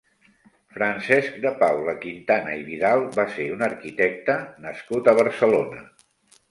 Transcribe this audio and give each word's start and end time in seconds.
Francesc 0.77 1.35
de 1.43 1.51
Paula 1.59 1.95
Quintana 2.07 2.57
i 2.63 2.65
Vidal 2.71 3.07
va 3.21 3.27
ser 3.37 3.49
un 3.59 3.63
arquitecte 3.71 4.43
nascut 4.67 5.13
a 5.15 5.19
Barcelona. 5.25 5.89